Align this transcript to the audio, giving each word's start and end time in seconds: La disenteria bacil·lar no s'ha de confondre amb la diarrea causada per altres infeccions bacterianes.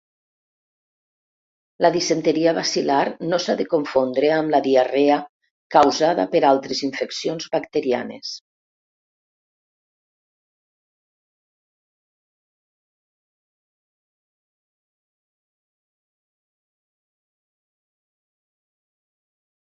La 1.85 1.89
disenteria 1.95 2.53
bacil·lar 2.59 3.01
no 3.33 3.39
s'ha 3.43 3.55
de 3.59 3.65
confondre 3.73 4.29
amb 4.37 4.53
la 4.55 4.61
diarrea 4.67 5.17
causada 5.75 6.25
per 6.35 6.41
altres 6.51 6.81
infeccions 6.87 7.45
bacterianes. 7.55 8.31